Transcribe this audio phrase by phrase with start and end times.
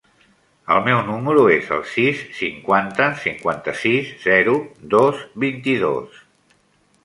[0.75, 4.59] El meu número es el sis, cinquanta, cinquanta-sis, zero,
[4.99, 6.21] dos, vint-i-dos.